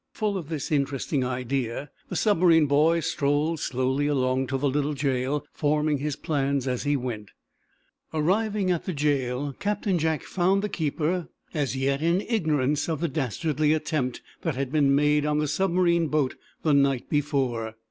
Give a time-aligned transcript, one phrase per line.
[0.13, 5.45] Full of this interesting idea, the submarine boy strolled slowly along to the little jail,
[5.53, 7.29] forming his plans as he went.
[8.11, 13.07] Arrived at the jail, Captain Jack found the keeper, as yet, in ignorance of the
[13.07, 16.33] dastardly attempt that had been made on the submarine boat
[16.63, 17.75] the night before.